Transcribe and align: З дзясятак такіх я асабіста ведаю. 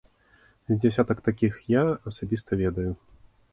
З 0.71 0.77
дзясятак 0.83 1.21
такіх 1.29 1.61
я 1.75 1.83
асабіста 2.11 2.61
ведаю. 2.65 2.91